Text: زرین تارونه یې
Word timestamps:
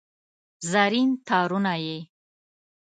زرین 0.71 1.09
تارونه 1.27 1.73
یې 1.85 1.97